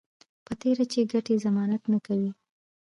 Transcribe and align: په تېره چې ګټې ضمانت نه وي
په 0.45 0.53
تېره 0.61 0.85
چې 0.91 1.09
ګټې 1.11 1.35
ضمانت 1.43 1.81
نه 1.91 1.97
وي 2.19 2.31